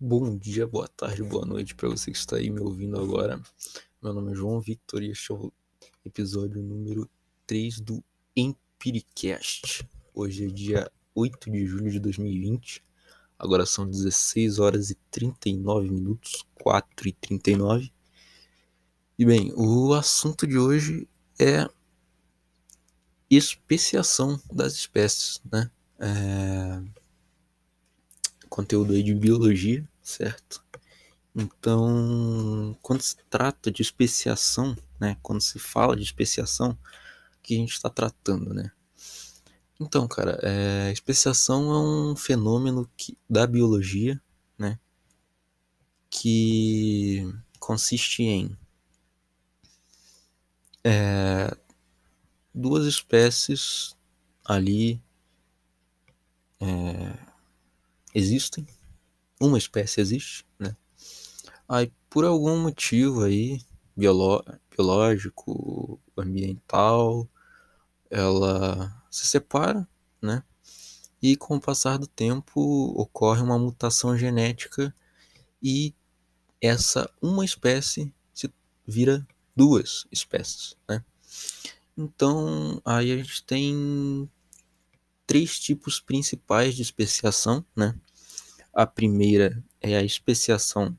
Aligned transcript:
Bom 0.00 0.38
dia, 0.38 0.64
boa 0.64 0.86
tarde, 0.86 1.24
boa 1.24 1.44
noite 1.44 1.74
para 1.74 1.88
você 1.88 2.12
que 2.12 2.16
está 2.16 2.36
aí 2.36 2.50
me 2.50 2.60
ouvindo 2.60 3.00
agora. 3.00 3.42
Meu 4.00 4.14
nome 4.14 4.30
é 4.30 4.34
João 4.36 4.60
Victor 4.60 5.02
e 5.02 5.10
este 5.10 5.32
é 5.32 5.34
o 5.34 5.52
episódio 6.04 6.62
número 6.62 7.10
3 7.48 7.80
do 7.80 8.04
Empiricast. 8.36 9.84
Hoje 10.14 10.44
é 10.44 10.46
dia 10.46 10.88
8 11.16 11.50
de 11.50 11.66
julho 11.66 11.90
de 11.90 11.98
2020. 11.98 12.80
Agora 13.36 13.66
são 13.66 13.90
16 13.90 14.60
horas 14.60 14.90
e 14.90 14.94
39 15.10 15.90
minutos, 15.90 16.46
4 16.62 17.08
e 17.08 17.12
39. 17.14 17.92
E 19.18 19.26
bem, 19.26 19.52
o 19.56 19.94
assunto 19.94 20.46
de 20.46 20.56
hoje 20.56 21.08
é 21.40 21.68
especiação 23.28 24.40
das 24.52 24.74
espécies, 24.74 25.42
né? 25.50 25.68
É... 25.98 26.97
Conteúdo 28.58 28.92
aí 28.92 29.04
de 29.04 29.14
biologia, 29.14 29.88
certo? 30.02 30.64
Então, 31.32 32.76
quando 32.82 33.00
se 33.02 33.16
trata 33.30 33.70
de 33.70 33.82
especiação, 33.82 34.76
né? 34.98 35.16
Quando 35.22 35.40
se 35.40 35.60
fala 35.60 35.94
de 35.94 36.02
especiação, 36.02 36.72
o 36.72 37.40
que 37.40 37.54
a 37.54 37.56
gente 37.56 37.74
está 37.74 37.88
tratando, 37.88 38.52
né? 38.52 38.72
Então, 39.78 40.08
cara, 40.08 40.40
é, 40.42 40.90
especiação 40.90 41.70
é 41.72 41.78
um 41.78 42.16
fenômeno 42.16 42.90
que, 42.96 43.16
da 43.30 43.46
biologia, 43.46 44.20
né? 44.58 44.76
Que 46.10 47.32
consiste 47.60 48.24
em 48.24 48.58
é, 50.82 51.56
duas 52.52 52.86
espécies 52.86 53.96
ali 54.44 55.00
é, 56.58 57.28
existem, 58.14 58.66
uma 59.40 59.58
espécie 59.58 60.00
existe, 60.00 60.46
né? 60.58 60.76
Aí 61.68 61.92
por 62.08 62.24
algum 62.24 62.58
motivo 62.58 63.24
aí 63.24 63.60
biológico, 63.96 66.00
ambiental, 66.16 67.28
ela 68.10 69.02
se 69.10 69.26
separa, 69.26 69.88
né? 70.20 70.42
E 71.20 71.36
com 71.36 71.56
o 71.56 71.60
passar 71.60 71.98
do 71.98 72.06
tempo 72.06 72.60
ocorre 72.96 73.42
uma 73.42 73.58
mutação 73.58 74.16
genética 74.16 74.94
e 75.62 75.94
essa 76.60 77.10
uma 77.20 77.44
espécie 77.44 78.12
se 78.32 78.52
vira 78.86 79.26
duas 79.54 80.06
espécies, 80.12 80.76
né? 80.88 81.04
Então, 81.96 82.80
aí 82.84 83.10
a 83.10 83.16
gente 83.16 83.44
tem 83.44 84.30
três 85.28 85.60
tipos 85.60 86.00
principais 86.00 86.74
de 86.74 86.80
especiação, 86.80 87.62
né? 87.76 87.94
A 88.72 88.86
primeira 88.86 89.62
é 89.78 89.94
a 89.94 90.02
especiação 90.02 90.96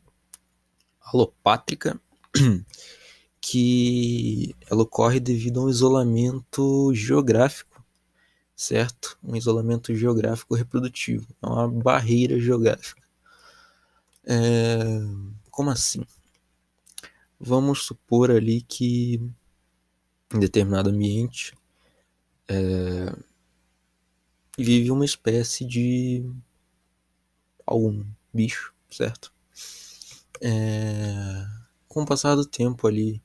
alopátrica, 1.01 1.99
que 3.41 4.55
ela 4.69 4.83
ocorre 4.83 5.19
devido 5.19 5.59
a 5.59 5.63
um 5.63 5.69
isolamento 5.69 6.93
geográfico, 6.93 7.83
certo? 8.55 9.17
Um 9.23 9.35
isolamento 9.35 9.95
geográfico 9.95 10.53
reprodutivo, 10.53 11.27
é 11.41 11.47
uma 11.47 11.67
barreira 11.67 12.39
geográfica. 12.39 13.01
É... 14.25 14.77
Como 15.49 15.71
assim? 15.71 16.05
Vamos 17.39 17.83
supor 17.83 18.29
ali 18.29 18.61
que 18.61 19.19
em 20.35 20.39
determinado 20.39 20.91
ambiente, 20.91 21.55
é, 22.47 23.15
vive 24.63 24.91
uma 24.91 25.05
espécie 25.05 25.65
de 25.65 26.29
algum 27.65 28.05
bicho, 28.33 28.73
certo? 28.89 29.33
É, 30.41 31.45
com 31.87 32.03
o 32.03 32.05
passar 32.05 32.35
do 32.35 32.45
tempo 32.45 32.87
ali, 32.87 33.21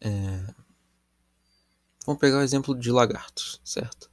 é, 0.00 0.54
vamos 2.04 2.20
pegar 2.20 2.38
o 2.38 2.42
exemplo 2.42 2.78
de 2.78 2.90
lagartos, 2.90 3.60
certo? 3.64 4.10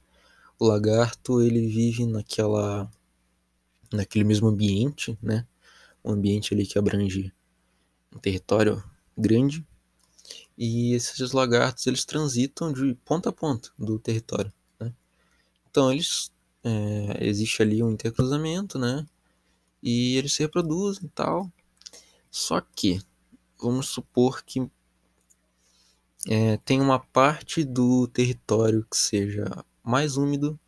O 0.58 0.66
lagarto 0.66 1.42
ele 1.42 1.66
vive 1.68 2.06
naquela, 2.06 2.90
naquele 3.92 4.24
mesmo 4.24 4.48
ambiente, 4.48 5.18
né? 5.22 5.46
Um 6.04 6.12
ambiente 6.12 6.54
ali 6.54 6.66
que 6.66 6.78
abrange 6.78 7.32
um 8.14 8.18
território 8.18 8.82
grande 9.16 9.66
e 10.56 10.94
esses 10.94 11.32
lagartos 11.32 11.86
eles 11.86 12.04
transitam 12.04 12.72
de 12.72 12.94
ponta 13.04 13.28
a 13.28 13.32
ponta 13.32 13.70
do 13.78 13.98
território. 13.98 14.52
Então 15.76 15.92
eles 15.92 16.32
é, 16.64 17.18
existe 17.20 17.60
ali 17.60 17.82
um 17.82 17.90
intercruzamento, 17.90 18.78
né? 18.78 19.06
E 19.82 20.16
eles 20.16 20.32
se 20.32 20.42
reproduzem 20.42 21.04
e 21.04 21.08
tal. 21.10 21.52
Só 22.30 22.62
que 22.62 22.98
vamos 23.60 23.86
supor 23.86 24.42
que 24.42 24.66
é, 26.26 26.56
tem 26.64 26.80
uma 26.80 26.98
parte 26.98 27.62
do 27.62 28.08
território 28.08 28.86
que 28.90 28.96
seja 28.96 29.44
mais 29.84 30.16
úmido 30.16 30.58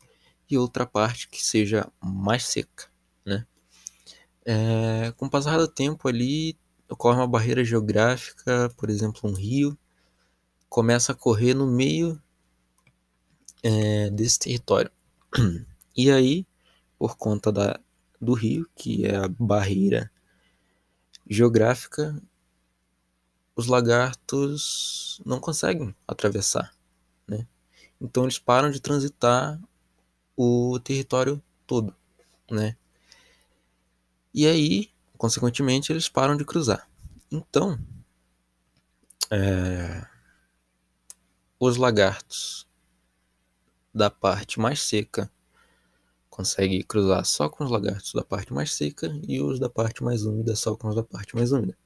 e 0.51 0.59
outra 0.59 0.85
parte 0.85 1.27
que 1.27 1.43
seja 1.43 1.91
mais 2.03 2.47
seca, 2.47 2.91
né? 3.25 3.47
É, 4.45 5.15
com 5.17 5.25
o 5.25 5.31
passar 5.31 5.57
do 5.57 5.69
tempo 5.69 6.07
ali 6.07 6.55
ocorre 6.87 7.17
uma 7.17 7.27
barreira 7.27 7.65
geográfica, 7.65 8.71
por 8.77 8.91
exemplo, 8.91 9.31
um 9.31 9.33
rio, 9.33 9.75
começa 10.69 11.13
a 11.13 11.15
correr 11.15 11.55
no 11.55 11.67
meio 11.67 12.23
é, 13.63 14.11
desse 14.11 14.39
território. 14.39 14.91
E 15.97 16.11
aí, 16.11 16.47
por 16.99 17.17
conta 17.17 17.51
da, 17.51 17.81
do 18.21 18.33
rio, 18.33 18.69
que 18.77 19.05
é 19.05 19.17
a 19.17 19.29
barreira 19.29 20.11
geográfica, 21.29 22.21
os 23.57 23.67
lagartos 23.67 25.21
não 25.27 25.41
conseguem 25.41 25.95
atravessar, 26.07 26.73
né? 27.27 27.47
Então 28.01 28.23
eles 28.23 28.39
param 28.39 28.71
de 28.71 28.81
transitar 28.81 29.61
o 30.37 30.79
território 30.79 31.43
todo, 31.67 31.95
né? 32.49 32.77
E 34.33 34.47
aí 34.47 34.93
consequentemente, 35.19 35.93
eles 35.93 36.09
param 36.09 36.37
de 36.37 36.45
cruzar. 36.45 36.89
Então, 37.31 37.77
é, 39.31 40.07
os 41.59 41.77
lagartos 41.77 42.68
da 43.95 44.11
parte 44.11 44.61
mais 44.61 44.83
seca 44.83 45.31
conseguem 46.31 46.83
cruzar 46.83 47.25
só 47.25 47.49
com 47.49 47.65
os 47.65 47.71
lagartos 47.71 48.13
da 48.13 48.23
parte 48.23 48.53
mais 48.53 48.73
seca 48.75 49.09
e 49.27 49.41
os 49.41 49.59
da 49.59 49.69
parte 49.69 50.05
mais 50.05 50.25
úmida 50.25 50.55
só 50.55 50.77
com 50.77 50.89
os 50.89 50.95
da 50.95 51.03
parte 51.03 51.35
mais 51.35 51.51
úmida. 51.51 51.77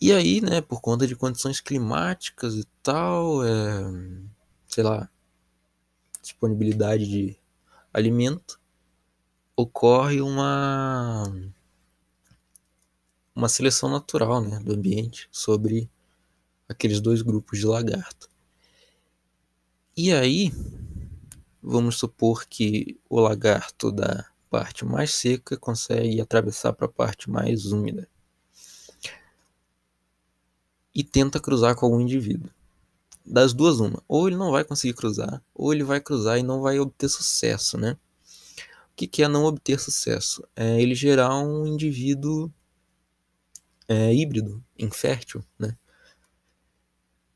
E 0.00 0.12
aí, 0.12 0.40
né, 0.40 0.60
por 0.60 0.80
conta 0.80 1.06
de 1.06 1.16
condições 1.16 1.60
climáticas 1.60 2.54
e 2.56 2.64
tal, 2.82 3.42
é, 3.44 3.82
sei 4.66 4.82
lá, 4.84 5.08
disponibilidade 6.20 7.06
de 7.08 7.38
alimento, 7.94 8.60
ocorre 9.56 10.20
uma 10.20 11.24
uma 13.34 13.48
seleção 13.48 13.88
natural 13.88 14.40
né, 14.40 14.58
do 14.60 14.74
ambiente 14.74 15.28
sobre 15.32 15.90
aqueles 16.68 17.00
dois 17.00 17.22
grupos 17.22 17.58
de 17.58 17.66
lagarto. 17.66 18.31
E 19.94 20.10
aí, 20.10 20.50
vamos 21.62 21.98
supor 21.98 22.46
que 22.46 22.98
o 23.10 23.20
lagarto 23.20 23.92
da 23.92 24.26
parte 24.48 24.86
mais 24.86 25.12
seca 25.12 25.54
consegue 25.58 26.18
atravessar 26.18 26.72
para 26.72 26.86
a 26.86 26.90
parte 26.90 27.28
mais 27.28 27.66
úmida 27.66 28.08
e 30.94 31.04
tenta 31.04 31.38
cruzar 31.38 31.74
com 31.74 31.84
algum 31.84 32.00
indivíduo. 32.00 32.50
Das 33.24 33.52
duas, 33.52 33.80
uma. 33.80 34.02
Ou 34.08 34.28
ele 34.28 34.36
não 34.36 34.50
vai 34.50 34.64
conseguir 34.64 34.94
cruzar, 34.94 35.42
ou 35.54 35.74
ele 35.74 35.84
vai 35.84 36.00
cruzar 36.00 36.38
e 36.38 36.42
não 36.42 36.62
vai 36.62 36.80
obter 36.80 37.10
sucesso, 37.10 37.76
né? 37.76 37.98
O 38.92 38.96
que, 38.96 39.06
que 39.06 39.22
é 39.22 39.28
não 39.28 39.44
obter 39.44 39.78
sucesso? 39.78 40.42
É 40.56 40.80
ele 40.80 40.94
gerar 40.94 41.38
um 41.38 41.66
indivíduo 41.66 42.50
é, 43.86 44.14
híbrido, 44.14 44.64
infértil, 44.78 45.44
né? 45.58 45.76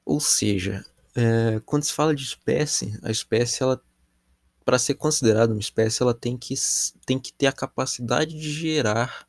Ou 0.07 0.21
seja, 0.21 0.85
é, 1.17 1.61
quando 1.65 1.85
se 1.85 1.93
fala 1.93 2.15
de 2.15 2.23
espécie, 2.23 2.99
a 3.03 3.11
espécie 3.11 3.63
ela 3.63 3.83
para 4.65 4.79
ser 4.79 4.95
considerada 4.95 5.53
uma 5.53 5.61
espécie, 5.61 6.03
ela 6.03 6.13
tem 6.13 6.37
que, 6.37 6.55
tem 7.07 7.19
que 7.19 7.33
ter 7.33 7.47
a 7.47 7.53
capacidade 7.53 8.39
de 8.39 8.51
gerar 8.53 9.27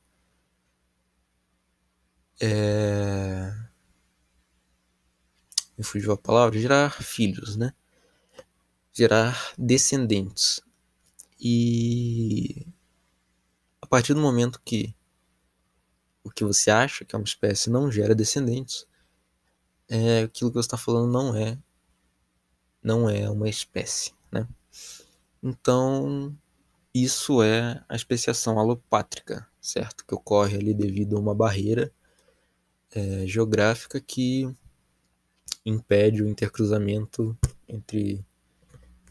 é... 2.40 3.52
me 5.78 5.84
fugiu 5.84 6.12
a 6.12 6.18
palavra, 6.18 6.60
gerar 6.60 6.92
filhos, 7.02 7.56
né? 7.56 7.74
Gerar 8.94 9.54
descendentes. 9.58 10.62
E 11.40 12.68
a 13.82 13.88
partir 13.88 14.14
do 14.14 14.22
momento 14.22 14.62
que 14.66 14.96
o 16.24 16.30
que 16.32 16.44
você 16.44 16.70
acha 16.70 17.06
que 17.06 17.16
é 17.16 17.20
uma 17.20 17.24
espécie 17.24 17.70
não 17.70 17.92
gera 17.92 18.14
descendentes, 18.14 18.88
é 19.88 20.24
aquilo 20.24 20.50
que 20.52 20.56
você 20.56 20.68
está 20.68 20.78
falando 20.78 21.12
não 21.12 21.36
é 21.36 21.58
não 22.88 23.10
é 23.10 23.30
uma 23.30 23.50
espécie, 23.50 24.14
né? 24.32 24.48
Então 25.44 26.34
isso 26.94 27.44
é 27.44 27.84
a 27.90 27.96
especiação 27.98 28.58
alopátrica, 28.58 29.46
certo? 29.60 30.06
Que 30.06 30.16
ocorre 30.16 30.56
ali 30.56 30.74
devido 30.74 31.18
a 31.18 31.20
uma 31.20 31.36
barreira 31.36 31.92
é, 32.96 33.28
geográfica 33.28 34.00
que 34.00 34.50
impede 35.66 36.24
o 36.24 36.30
intercruzamento 36.30 37.38
entre, 37.68 38.26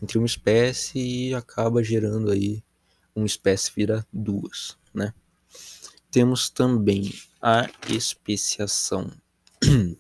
entre 0.03 0.17
uma 0.17 0.27
espécie 0.27 1.29
e 1.29 1.35
acaba 1.35 1.85
gerando 1.85 2.31
aí 2.31 2.65
uma 3.15 3.27
espécie 3.27 3.71
vira 3.77 4.07
duas, 4.11 4.79
né? 4.93 5.13
Temos 6.11 6.49
também 6.49 7.13
a 7.43 7.69
especiação 7.91 9.13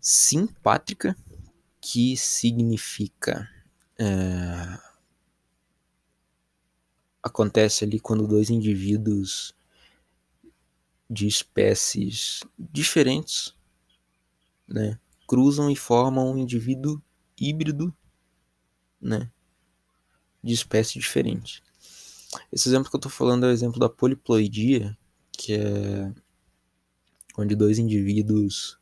simpátrica, 0.00 1.16
que 1.88 2.16
significa 2.16 3.48
é, 3.96 4.76
acontece 7.22 7.84
ali 7.84 8.00
quando 8.00 8.26
dois 8.26 8.50
indivíduos 8.50 9.54
de 11.08 11.28
espécies 11.28 12.40
diferentes 12.58 13.54
né, 14.66 14.98
cruzam 15.28 15.70
e 15.70 15.76
formam 15.76 16.32
um 16.32 16.38
indivíduo 16.38 17.00
híbrido 17.40 17.96
né, 19.00 19.30
de 20.42 20.54
espécie 20.54 20.98
diferente. 20.98 21.62
Esse 22.50 22.68
exemplo 22.68 22.90
que 22.90 22.96
eu 22.96 22.98
estou 22.98 23.12
falando 23.12 23.46
é 23.46 23.50
o 23.50 23.52
exemplo 23.52 23.78
da 23.78 23.88
poliploidia, 23.88 24.98
que 25.30 25.52
é 25.52 26.12
onde 27.38 27.54
dois 27.54 27.78
indivíduos 27.78 28.76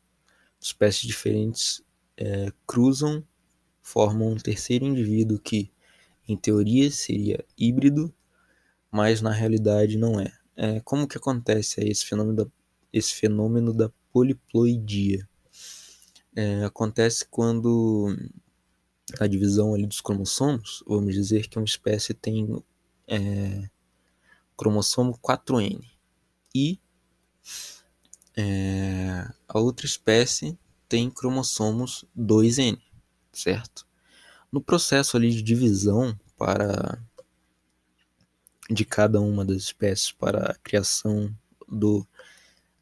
de 0.59 0.69
espécies 0.69 1.07
diferentes 1.07 1.85
é, 2.17 2.53
cruzam, 2.67 3.25
formam 3.81 4.33
um 4.33 4.37
terceiro 4.37 4.85
indivíduo 4.85 5.39
que, 5.39 5.71
em 6.27 6.37
teoria, 6.37 6.91
seria 6.91 7.45
híbrido, 7.59 8.13
mas 8.91 9.21
na 9.21 9.31
realidade 9.31 9.99
não 9.99 10.21
é. 10.21 10.33
é 10.57 10.81
como 10.81 11.09
que 11.09 11.19
acontece 11.19 11.81
esse 11.81 12.07
fenômeno 12.07 12.37
da, 12.37 12.47
esse 12.93 13.15
fenômeno 13.15 13.73
da 13.73 13.91
poliploidia? 14.13 15.29
É, 16.37 16.65
acontece 16.65 17.27
quando 17.27 18.17
a 19.21 19.27
divisão 19.27 19.75
ali 19.75 19.87
dos 19.87 20.01
cromossomos, 20.01 20.83
vamos 20.87 21.15
dizer 21.15 21.49
que 21.49 21.59
uma 21.59 21.65
espécie 21.65 22.15
tem 22.15 22.63
é, 23.07 23.69
cromossomo 24.57 25.19
4N 25.19 25.81
e 26.55 26.81
é, 28.37 29.27
a 29.49 29.59
outra 29.59 29.87
espécie 29.87 30.59
tem 30.89 31.11
cromossomos 31.11 32.05
2N, 32.17 32.81
certo? 33.33 33.87
No 34.51 34.61
processo 34.61 35.17
ali 35.17 35.31
de 35.31 35.43
divisão 35.43 36.19
para 36.37 37.03
de 38.71 38.85
cada 38.85 39.21
uma 39.21 39.45
das 39.45 39.59
espécies 39.59 40.11
para 40.11 40.53
a 40.53 40.55
criação 40.55 41.35
do 41.69 42.07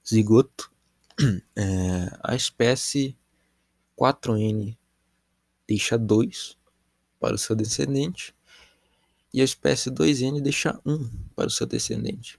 zigoto, 0.06 0.70
é, 1.56 2.18
a 2.22 2.36
espécie 2.36 3.16
4N 3.98 4.76
deixa 5.66 5.98
2 5.98 6.56
para 7.18 7.34
o 7.34 7.38
seu 7.38 7.56
descendente 7.56 8.34
e 9.32 9.40
a 9.40 9.44
espécie 9.44 9.90
2N 9.90 10.40
deixa 10.40 10.80
1 10.84 11.08
para 11.34 11.46
o 11.46 11.50
seu 11.50 11.66
descendente. 11.66 12.38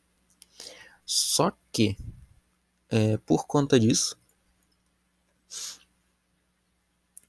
Só 1.05 1.51
que, 1.71 1.97
é, 2.89 3.17
por 3.17 3.45
conta 3.45 3.79
disso, 3.79 4.17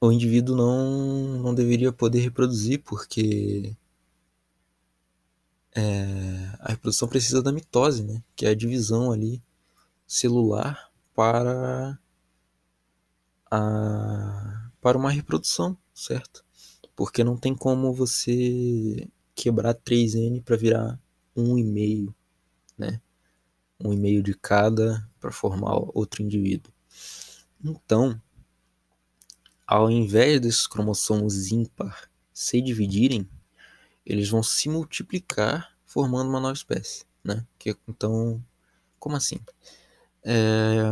o 0.01 0.13
indivíduo 0.13 0.57
não, 0.57 1.39
não 1.39 1.55
deveria 1.55 1.93
poder 1.93 2.21
reproduzir, 2.21 2.83
porque 2.83 3.77
é, 5.75 5.83
a 6.61 6.71
reprodução 6.71 7.09
precisa 7.09 7.43
da 7.43 7.53
mitose, 7.53 8.05
né? 8.05 8.23
que 8.37 8.47
é 8.47 8.51
a 8.51 8.55
divisão 8.55 9.11
ali 9.11 9.43
celular 10.07 10.91
para, 11.15 11.99
a, 13.51 14.71
para 14.81 14.99
uma 14.99 15.11
reprodução, 15.11 15.77
certo? 15.95 16.45
Porque 16.95 17.25
não 17.25 17.37
tem 17.37 17.55
como 17.55 17.93
você 17.93 19.09
quebrar 19.35 19.75
3N 19.75 20.43
para 20.43 20.57
virar 20.57 21.01
1,5, 21.37 22.15
né? 22.79 23.01
1,5 23.81 24.23
de 24.23 24.35
cada 24.35 25.09
para 25.19 25.33
formar 25.33 25.75
outro 25.95 26.23
indivíduo. 26.23 26.74
Então, 27.65 28.21
ao 29.67 29.91
invés 29.91 30.39
desses 30.39 30.67
cromossomos 30.67 31.51
ímpar 31.51 32.11
se 32.31 32.61
dividirem, 32.61 33.27
eles 34.05 34.29
vão 34.29 34.43
se 34.43 34.69
multiplicar 34.69 35.75
formando 35.87 36.29
uma 36.29 36.41
nova 36.41 36.53
espécie, 36.53 37.07
né? 37.25 37.47
Que, 37.59 37.75
então, 37.89 38.45
como 38.99 39.17
assim? 39.17 39.41
É, 40.23 40.83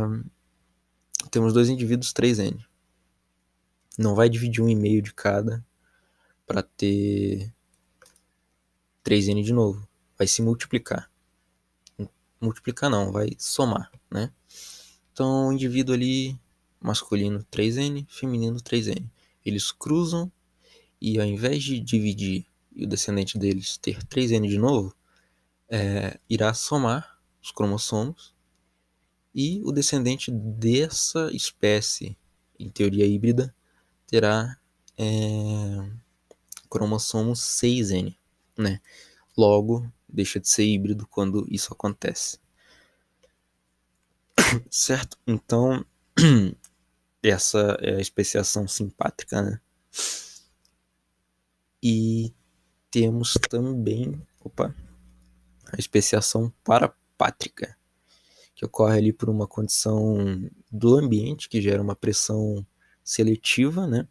temos 1.29 1.53
dois 1.53 1.69
indivíduos 1.69 2.11
3N. 2.11 2.65
Não 3.95 4.15
vai 4.15 4.27
dividir 4.27 4.63
um 4.63 4.67
e 4.69 4.75
meio 4.75 5.03
de 5.03 5.13
cada 5.13 5.63
para 6.47 6.63
ter 6.63 7.53
3N 9.05 9.43
de 9.43 9.53
novo. 9.53 9.87
Vai 10.17 10.25
se 10.25 10.41
multiplicar. 10.41 11.11
Multiplicar 12.41 12.89
não, 12.89 13.11
vai 13.11 13.29
somar, 13.37 13.91
né? 14.09 14.33
Então, 15.11 15.49
o 15.49 15.53
indivíduo 15.53 15.93
ali 15.93 16.39
masculino 16.83 17.43
3N, 17.51 18.05
feminino 18.09 18.57
3N. 18.57 19.09
Eles 19.45 19.71
cruzam 19.71 20.31
e 21.01 21.19
ao 21.19 21.25
invés 21.25 21.63
de 21.63 21.79
dividir 21.79 22.45
e 22.75 22.83
o 22.85 22.87
descendente 22.87 23.37
deles 23.37 23.77
ter 23.77 24.03
3N 24.03 24.47
de 24.47 24.57
novo, 24.57 24.95
é, 25.69 26.19
irá 26.29 26.53
somar 26.53 27.19
os 27.41 27.51
cromossomos 27.51 28.33
e 29.33 29.61
o 29.63 29.71
descendente 29.71 30.31
dessa 30.31 31.29
espécie, 31.33 32.17
em 32.59 32.69
teoria 32.69 33.05
híbrida, 33.05 33.55
terá 34.07 34.57
é, 34.97 35.89
cromossomo 36.69 37.33
6N, 37.33 38.15
né? 38.57 38.79
Logo, 39.35 39.91
deixa 40.07 40.39
de 40.39 40.47
ser 40.47 40.65
híbrido 40.65 41.07
quando 41.07 41.45
isso 41.49 41.73
acontece. 41.73 42.39
certo? 44.69 45.17
Então, 45.25 45.83
essa 47.23 47.77
é 47.81 48.01
especiação 48.01 48.67
simpátrica, 48.67 49.41
né? 49.41 49.61
E 51.81 52.33
temos 52.91 53.33
também, 53.49 54.21
opa, 54.43 54.75
a 55.71 55.77
especiação 55.79 56.53
parapátrica, 56.63 57.77
que 58.53 58.65
ocorre 58.65 58.97
ali 58.97 59.13
por 59.13 59.29
uma 59.29 59.47
condição 59.47 60.49
do 60.71 60.97
ambiente 60.97 61.49
que 61.49 61.61
gera 61.61 61.81
uma 61.81 61.95
pressão 61.95 62.65
seletiva, 63.03 63.87
né? 63.87 64.07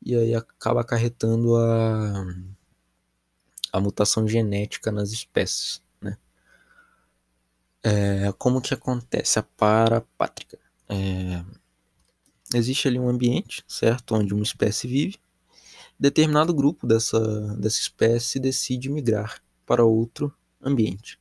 E 0.00 0.14
aí 0.14 0.34
acaba 0.34 0.80
acarretando 0.80 1.56
a, 1.56 2.26
a 3.72 3.80
mutação 3.80 4.26
genética 4.26 4.92
nas 4.92 5.10
espécies, 5.10 5.82
né? 6.00 6.16
É, 7.82 8.32
como 8.38 8.60
que 8.60 8.74
acontece 8.74 9.38
a 9.38 9.42
parapátrica? 9.42 10.58
É, 10.88 11.44
existe 12.56 12.88
ali 12.88 12.98
um 12.98 13.08
ambiente, 13.08 13.64
certo, 13.66 14.14
onde 14.14 14.34
uma 14.34 14.42
espécie 14.42 14.86
vive. 14.86 15.18
Determinado 15.98 16.52
grupo 16.52 16.86
dessa, 16.86 17.20
dessa 17.56 17.78
espécie 17.78 18.40
decide 18.40 18.88
migrar 18.88 19.40
para 19.64 19.84
outro 19.84 20.32
ambiente. 20.62 21.18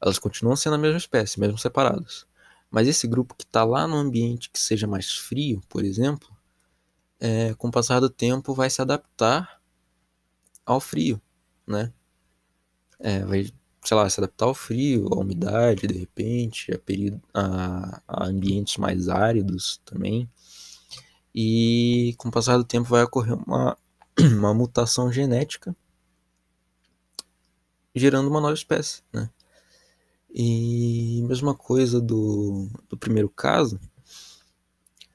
Elas 0.00 0.18
continuam 0.18 0.56
sendo 0.56 0.74
a 0.74 0.78
mesma 0.78 0.98
espécie, 0.98 1.38
mesmo 1.38 1.58
separadas. 1.58 2.26
Mas 2.70 2.88
esse 2.88 3.06
grupo 3.06 3.34
que 3.34 3.44
está 3.44 3.64
lá 3.64 3.86
no 3.86 3.96
ambiente 3.96 4.50
que 4.50 4.58
seja 4.58 4.86
mais 4.86 5.12
frio, 5.12 5.62
por 5.68 5.84
exemplo, 5.84 6.28
é, 7.20 7.54
com 7.54 7.68
o 7.68 7.70
passar 7.70 8.00
do 8.00 8.10
tempo 8.10 8.54
vai 8.54 8.68
se 8.68 8.80
adaptar 8.80 9.60
ao 10.64 10.80
frio, 10.80 11.20
né? 11.66 11.92
É, 12.98 13.24
vai 13.24 13.52
sei 13.84 13.96
lá, 13.96 14.08
se 14.08 14.20
adaptar 14.20 14.46
ao 14.46 14.54
frio, 14.54 15.08
à 15.12 15.18
umidade, 15.18 15.86
de 15.86 15.98
repente, 15.98 16.72
a, 16.72 16.78
período, 16.78 17.20
a, 17.34 18.00
a 18.06 18.26
ambientes 18.26 18.76
mais 18.76 19.08
áridos 19.08 19.80
também. 19.84 20.30
E 21.34 22.14
com 22.18 22.28
o 22.28 22.32
passar 22.32 22.56
do 22.58 22.64
tempo 22.64 22.88
vai 22.88 23.02
ocorrer 23.02 23.34
uma, 23.34 23.76
uma 24.38 24.54
mutação 24.54 25.10
genética, 25.12 25.74
gerando 27.94 28.28
uma 28.28 28.40
nova 28.40 28.54
espécie, 28.54 29.02
né? 29.12 29.28
E 30.34 31.22
mesma 31.28 31.54
coisa 31.54 32.00
do, 32.00 32.68
do 32.88 32.96
primeiro 32.96 33.28
caso, 33.28 33.78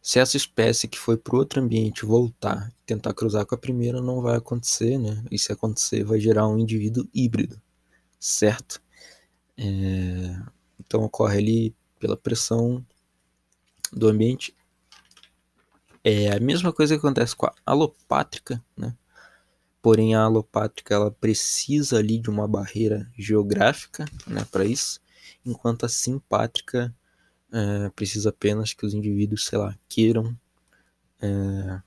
se 0.01 0.19
essa 0.19 0.37
espécie 0.37 0.87
que 0.87 0.99
foi 0.99 1.17
para 1.17 1.35
outro 1.37 1.61
ambiente 1.61 2.05
voltar 2.05 2.69
e 2.69 2.85
tentar 2.85 3.13
cruzar 3.13 3.45
com 3.45 3.55
a 3.55 3.57
primeira, 3.57 4.01
não 4.01 4.21
vai 4.21 4.37
acontecer, 4.37 4.97
né? 4.99 5.23
E 5.31 5.39
se 5.39 5.51
acontecer, 5.51 6.03
vai 6.03 6.19
gerar 6.19 6.47
um 6.47 6.57
indivíduo 6.59 7.07
híbrido 7.13 7.59
certo? 8.19 8.81
É, 9.57 9.63
então 10.79 11.03
ocorre 11.03 11.37
ali 11.37 11.75
pela 11.99 12.17
pressão 12.17 12.85
do 13.91 14.07
ambiente. 14.07 14.55
É 16.03 16.31
a 16.31 16.39
mesma 16.39 16.71
coisa 16.71 16.95
que 16.95 16.99
acontece 16.99 17.35
com 17.35 17.47
a 17.47 17.53
alopátrica, 17.65 18.63
né? 18.75 18.95
porém 19.81 20.15
a 20.15 20.23
alopátrica 20.23 20.93
ela 20.93 21.11
precisa 21.11 21.97
ali 21.97 22.19
de 22.19 22.29
uma 22.29 22.47
barreira 22.47 23.09
geográfica 23.17 24.05
né, 24.25 24.45
para 24.51 24.65
isso, 24.65 24.99
enquanto 25.45 25.85
a 25.85 25.89
simpátrica 25.89 26.93
é, 27.51 27.89
precisa 27.89 28.29
apenas 28.29 28.73
que 28.73 28.85
os 28.85 28.93
indivíduos, 28.93 29.45
sei 29.45 29.57
lá, 29.57 29.77
queiram 29.87 30.37
é, 31.21 31.81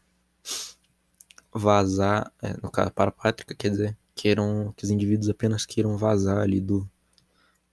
vazar, 1.53 2.33
é, 2.41 2.55
no 2.63 2.71
caso 2.71 2.91
parapátrica, 2.91 3.55
quer 3.55 3.71
dizer, 3.71 3.99
queiram 4.21 4.71
que 4.77 4.85
os 4.85 4.91
indivíduos 4.91 5.31
apenas 5.31 5.65
queiram 5.65 5.97
vazar 5.97 6.37
ali 6.37 6.61
do 6.61 6.87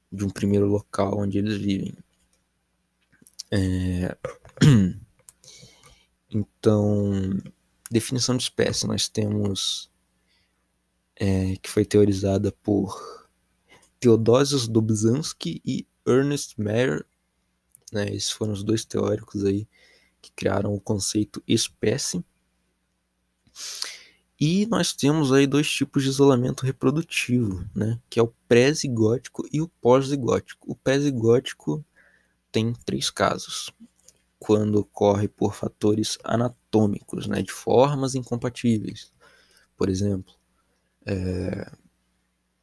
de 0.09 0.23
um 0.23 0.29
primeiro 0.29 0.65
local 0.65 1.19
onde 1.19 1.37
eles 1.37 1.57
vivem. 1.57 1.93
É... 3.51 4.17
Então, 6.29 7.39
definição 7.89 8.35
de 8.35 8.43
espécie, 8.43 8.85
nós 8.85 9.07
temos 9.07 9.89
é, 11.15 11.55
que 11.55 11.69
foi 11.69 11.85
teorizada 11.85 12.51
por 12.51 13.29
Theodosius 13.97 14.67
Dobzhansky 14.67 15.61
e 15.65 15.87
Ernest 16.05 16.61
Mayr. 16.61 17.05
Né, 17.93 18.09
esses 18.09 18.29
foram 18.29 18.51
os 18.51 18.61
dois 18.61 18.83
teóricos 18.83 19.45
aí 19.45 19.65
que 20.21 20.29
criaram 20.33 20.75
o 20.75 20.81
conceito 20.81 21.41
espécie. 21.47 22.21
E 24.39 24.67
nós 24.67 24.93
temos 24.93 25.33
aí 25.33 25.47
dois 25.47 25.69
tipos 25.69 26.03
de 26.03 26.09
isolamento 26.09 26.63
reprodutivo, 26.63 27.67
né? 27.73 27.99
Que 28.07 28.19
é 28.19 28.23
o 28.23 28.31
pré-zigótico 28.47 29.47
e 29.51 29.61
o 29.61 29.67
pós-zigótico. 29.67 30.71
O 30.71 30.75
pré-zigótico 30.75 31.83
tem 32.51 32.71
três 32.85 33.09
casos. 33.09 33.71
Quando 34.37 34.75
ocorre 34.75 35.27
por 35.27 35.55
fatores 35.55 36.19
anatômicos, 36.23 37.25
né? 37.25 37.41
De 37.41 37.51
formas 37.51 38.13
incompatíveis. 38.13 39.11
Por 39.75 39.89
exemplo, 39.89 40.35
é... 41.03 41.71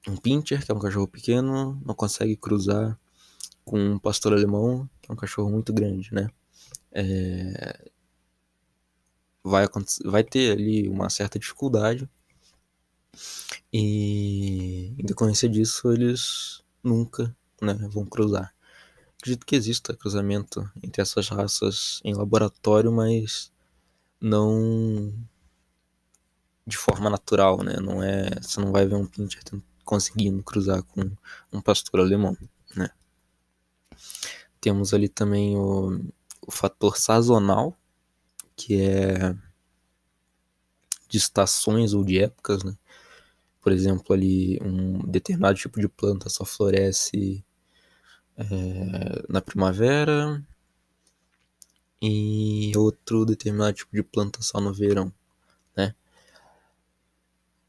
um 0.07 0.17
pincher, 0.17 0.65
que 0.65 0.71
é 0.71 0.75
um 0.75 0.79
cachorro 0.79 1.09
pequeno, 1.09 1.81
não 1.85 1.95
consegue 1.95 2.37
cruzar 2.37 2.97
com 3.65 3.81
um 3.81 3.99
pastor 3.99 4.33
alemão, 4.33 4.89
que 5.03 5.11
é 5.11 5.13
um 5.13 5.17
cachorro 5.17 5.51
muito 5.51 5.73
grande, 5.73 6.15
né? 6.15 6.29
É 6.93 7.91
vai, 9.45 9.67
vai 10.05 10.25
ter 10.25 10.53
ali 10.53 10.89
uma 10.89 11.11
certa 11.11 11.39
dificuldade. 11.39 12.09
E 13.73 14.95
em 14.99 15.05
decorrência 15.05 15.49
disso, 15.49 15.93
eles 15.93 16.63
nunca 16.83 17.37
né, 17.61 17.75
vão 17.91 18.07
cruzar. 18.07 18.55
Acredito 19.19 19.47
que 19.47 19.57
exista 19.57 19.97
cruzamento 19.97 20.69
entre 20.83 21.03
essas 21.03 21.29
raças 21.29 22.01
em 22.05 22.15
laboratório, 22.15 22.91
mas 22.91 23.53
não 24.21 25.13
de 26.67 26.77
forma 26.77 27.11
natural, 27.11 27.63
né? 27.63 27.77
Não 27.81 28.03
é, 28.03 28.31
você 28.41 28.61
não 28.61 28.73
vai 28.73 28.87
ver 28.87 28.97
um 28.97 29.07
pincher 29.07 29.43
conseguindo 29.85 30.43
cruzar 30.43 30.83
com 30.83 31.11
um 31.53 31.61
pastor 31.61 32.01
alemão, 32.01 32.37
né? 32.75 32.89
Temos 34.61 34.95
ali 34.95 35.09
também 35.09 35.57
o, 35.57 36.01
o 36.47 36.51
fator 36.51 36.97
sazonal, 36.97 37.77
que 38.57 38.81
é 38.81 39.35
de 41.09 41.19
estações 41.19 41.95
ou 41.95 42.05
de 42.05 42.19
épocas, 42.19 42.63
né? 42.65 42.77
Por 43.61 43.73
exemplo, 43.73 44.15
ali 44.15 44.59
um 44.63 44.99
determinado 45.11 45.59
tipo 45.59 45.81
de 45.81 45.89
planta 45.89 46.29
só 46.29 46.45
floresce 46.45 47.45
é, 48.37 48.45
na 49.29 49.41
primavera 49.41 50.45
e 52.03 52.73
outro 52.77 53.25
determinado 53.25 53.73
tipo 53.75 53.95
de 53.95 54.03
planta 54.03 54.43
só 54.43 54.61
no 54.61 54.73
verão, 54.73 55.13
né? 55.77 55.95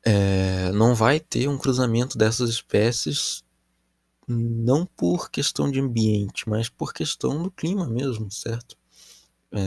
É, 0.04 0.72
não 0.72 0.94
vai 0.94 1.20
ter 1.20 1.48
um 1.48 1.58
cruzamento 1.58 2.18
dessas 2.18 2.50
espécies 2.50 3.44
não 4.28 4.86
por 4.86 5.30
questão 5.30 5.70
de 5.70 5.80
ambiente, 5.80 6.50
mas 6.50 6.68
por 6.68 6.94
questão 6.94 7.42
do 7.44 7.52
clima 7.52 7.88
mesmo, 7.88 8.32
certo? 8.32 8.76
É, 9.52 9.60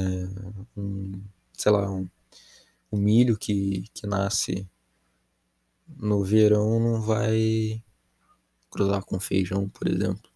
um, 0.77 1.23
sei 1.53 1.73
lá, 1.73 1.91
um, 1.91 2.09
um 2.93 2.99
milho 2.99 3.37
que, 3.37 3.85
que 3.95 4.07
nasce 4.07 4.69
no 5.97 6.23
verão 6.23 6.79
não 6.79 7.01
vai 7.01 7.83
cruzar 8.71 9.03
com 9.05 9.19
feijão, 9.19 9.69
por 9.69 9.89
exemplo. 9.89 10.31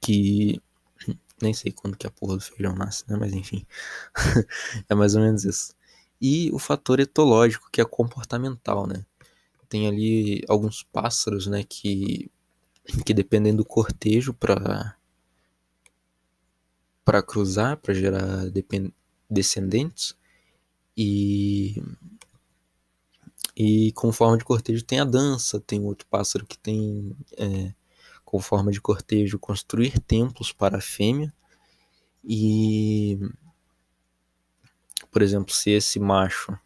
Que 0.00 0.60
nem 1.42 1.52
sei 1.52 1.72
quando 1.72 1.96
que 1.96 2.06
a 2.06 2.10
porra 2.10 2.36
do 2.36 2.42
feijão 2.42 2.74
nasce, 2.74 3.04
né? 3.08 3.16
Mas 3.16 3.32
enfim, 3.32 3.66
é 4.88 4.94
mais 4.94 5.14
ou 5.14 5.22
menos 5.22 5.44
isso. 5.44 5.74
E 6.20 6.50
o 6.52 6.58
fator 6.58 6.98
etológico, 7.00 7.70
que 7.70 7.80
é 7.80 7.84
comportamental, 7.84 8.86
né? 8.86 9.04
Tem 9.68 9.86
ali 9.86 10.42
alguns 10.48 10.82
pássaros, 10.82 11.46
né, 11.46 11.62
que, 11.62 12.30
que 13.04 13.12
dependendo 13.12 13.58
do 13.58 13.64
cortejo 13.64 14.32
para 14.32 14.97
para 17.08 17.22
cruzar, 17.22 17.78
para 17.78 17.94
gerar 17.94 18.44
descendentes. 19.30 20.14
E 20.94 21.82
e 23.56 23.92
com 23.92 24.12
forma 24.12 24.36
de 24.36 24.44
cortejo 24.44 24.84
tem 24.84 25.00
a 25.00 25.06
dança, 25.06 25.58
tem 25.58 25.80
outro 25.80 26.06
pássaro 26.06 26.46
que 26.46 26.58
tem 26.58 27.16
é, 27.38 27.72
com 28.26 28.38
forma 28.38 28.70
de 28.70 28.78
cortejo 28.78 29.38
construir 29.38 29.98
templos 30.00 30.52
para 30.52 30.76
a 30.76 30.82
fêmea. 30.82 31.32
E 32.22 33.18
por 35.10 35.22
exemplo, 35.22 35.54
se 35.54 35.70
esse 35.70 35.98
macho 35.98 36.58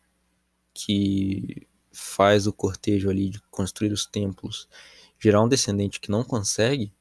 que 0.74 1.68
faz 1.92 2.48
o 2.48 2.52
cortejo 2.52 3.08
ali 3.08 3.30
de 3.30 3.40
construir 3.42 3.92
os 3.92 4.06
templos 4.06 4.68
gerar 5.20 5.40
um 5.40 5.48
descendente 5.48 6.00
que 6.00 6.10
não 6.10 6.24
consegue, 6.24 6.92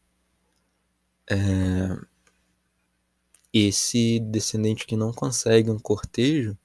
é, 1.27 2.10
esse 3.53 4.19
descendente 4.19 4.85
que 4.85 4.95
não 4.95 5.11
consegue 5.11 5.69
um 5.69 5.79
cortejo 5.79 6.57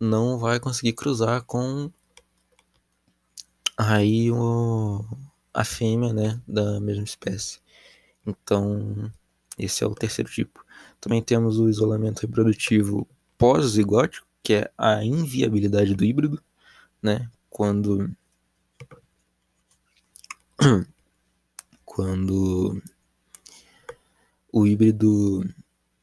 não 0.00 0.38
vai 0.38 0.58
conseguir 0.58 0.94
cruzar 0.94 1.42
com 1.44 1.90
aí 3.76 4.30
o, 4.30 5.04
a 5.52 5.64
fêmea, 5.64 6.12
né, 6.12 6.40
da 6.46 6.80
mesma 6.80 7.04
espécie. 7.04 7.60
Então, 8.26 9.10
esse 9.58 9.84
é 9.84 9.86
o 9.86 9.94
terceiro 9.94 10.30
tipo. 10.30 10.64
Também 11.00 11.22
temos 11.22 11.58
o 11.58 11.68
isolamento 11.68 12.20
reprodutivo 12.20 13.06
pós-zigótico, 13.38 14.26
que 14.42 14.54
é 14.54 14.72
a 14.76 15.04
inviabilidade 15.04 15.94
do 15.94 16.04
híbrido, 16.04 16.42
né? 17.02 17.30
Quando 17.50 18.10
quando 21.84 22.80
o 24.52 24.66
híbrido 24.66 25.44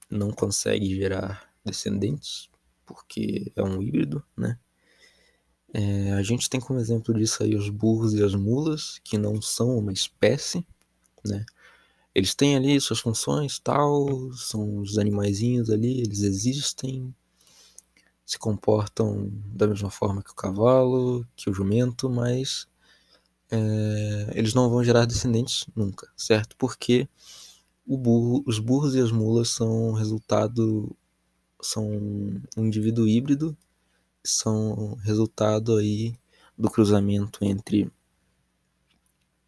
não 0.10 0.32
consegue 0.32 0.96
gerar 0.96 1.50
descendentes, 1.64 2.50
porque 2.86 3.52
é 3.56 3.64
um 3.64 3.82
híbrido, 3.82 4.24
né? 4.36 4.58
É, 5.72 6.14
a 6.14 6.24
gente 6.24 6.50
tem 6.50 6.60
como 6.60 6.80
exemplo 6.80 7.14
disso 7.14 7.44
aí 7.44 7.56
os 7.56 7.70
burros 7.70 8.14
e 8.14 8.24
as 8.24 8.34
mulas, 8.34 9.00
que 9.04 9.18
não 9.18 9.40
são 9.42 9.78
uma 9.78 9.94
espécie, 9.94 10.66
né? 11.24 11.46
Eles 12.14 12.34
têm 12.34 12.56
ali 12.56 12.82
suas 12.82 13.00
funções, 13.00 13.60
tal, 13.60 14.34
são 14.34 14.80
os 14.80 14.98
animaizinhos 14.98 15.70
ali, 15.70 16.02
eles 16.02 16.22
existem, 16.22 17.14
se 18.26 18.40
comportam 18.40 19.30
da 19.54 19.68
mesma 19.68 19.92
forma 19.92 20.24
que 20.24 20.32
o 20.32 20.36
cavalo, 20.36 21.26
que 21.36 21.50
o 21.50 21.54
jumento, 21.54 22.10
mas 22.10 22.68
é, 23.52 24.32
eles 24.34 24.54
não 24.54 24.70
vão 24.70 24.84
gerar 24.84 25.06
descendentes 25.06 25.66
nunca, 25.76 26.12
certo? 26.18 26.56
Porque 26.58 27.08
burro, 27.98 28.44
os 28.46 28.60
burros 28.60 28.96
e 28.96 29.00
as 29.00 29.12
mulas 29.12 29.50
são 29.50 29.94
resultado 29.94 30.96
são 31.62 31.86
um 32.58 32.66
indivíduo 32.66 33.08
híbrido 33.08 33.58
são 34.24 34.96
resultado 34.96 35.76
aí 35.78 36.16
do 36.58 36.70
cruzamento 36.70 37.44
entre 37.44 37.92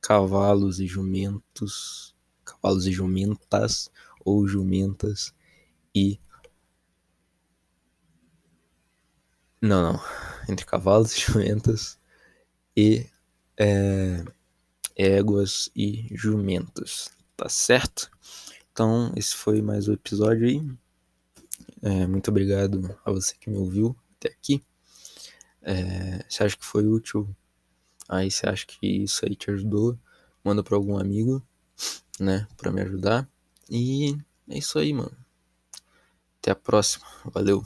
cavalos 0.02 0.80
e 0.80 0.88
jumentos, 0.88 2.16
cavalos 2.44 2.88
e 2.88 2.92
jumentas 2.92 3.92
ou 4.26 4.48
jumentas 4.48 5.34
e 5.94 6.20
não, 9.62 9.94
não, 9.94 10.00
entre 10.50 10.66
cavalos 10.66 11.16
e 11.16 11.20
jumentas 11.22 12.00
e 12.76 13.06
é, 13.58 14.24
éguas 14.96 15.70
e 15.76 16.08
jumentos, 16.16 17.12
tá 17.42 17.50
certo? 17.50 18.12
Então, 18.72 19.12
esse 19.16 19.36
foi 19.36 19.64
mais 19.64 19.88
um 19.88 19.94
episódio 19.94 20.48
aí. 20.48 20.64
É, 21.82 22.06
muito 22.06 22.30
obrigado 22.30 22.96
a 23.04 23.12
você 23.12 23.34
que 23.36 23.50
me 23.50 23.58
ouviu 23.58 23.96
até 24.16 24.30
aqui. 24.30 24.64
É, 25.64 26.24
se 26.30 26.44
acha 26.44 26.56
que 26.56 26.64
foi 26.64 26.86
útil, 26.86 27.36
aí 28.08 28.30
você 28.30 28.48
acha 28.48 28.68
que 28.68 28.86
isso 28.86 29.26
aí 29.26 29.36
te 29.36 29.50
ajudou, 29.50 29.98
manda 30.44 30.64
para 30.64 30.76
algum 30.76 31.00
amigo, 31.00 31.42
né, 32.20 32.48
para 32.58 32.72
me 32.72 32.82
ajudar. 32.82 33.28
E 33.68 34.16
é 34.48 34.60
isso 34.60 34.78
aí, 34.78 34.94
mano. 34.94 35.18
Até 36.38 36.52
a 36.52 36.56
próxima. 36.56 37.08
Valeu. 37.26 37.66